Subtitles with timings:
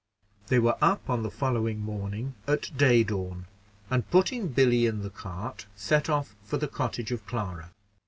[0.47, 3.45] They were up on the following morning at day dawn,
[3.91, 7.69] and, putting Billy in the cart, set off for the cottage of Clara.